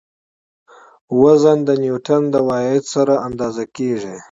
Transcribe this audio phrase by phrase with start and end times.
[1.21, 4.15] وزن د نیوټڼ د واحد سره اندازه کیږي.